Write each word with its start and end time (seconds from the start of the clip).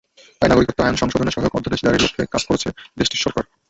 তাই 0.39 0.49
নাগরিকত্ব 0.49 0.79
আইন 0.81 0.95
সংশোধনে 1.01 1.33
সহায়ক 1.33 1.57
অধ্যাদেশ 1.57 1.79
জারির 1.83 2.03
লক্ষ্যে 2.03 2.31
কাজ 2.33 2.43
করছে 2.49 2.67
দেশটির 2.99 3.23
সরকার। 3.25 3.43